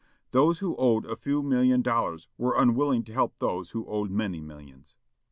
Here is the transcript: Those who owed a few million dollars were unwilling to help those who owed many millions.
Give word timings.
Those 0.31 0.57
who 0.57 0.75
owed 0.77 1.05
a 1.05 1.15
few 1.15 1.43
million 1.43 1.83
dollars 1.83 2.27
were 2.35 2.57
unwilling 2.59 3.03
to 3.03 3.13
help 3.13 3.37
those 3.37 3.69
who 3.69 3.85
owed 3.85 4.09
many 4.09 4.41
millions. 4.41 4.95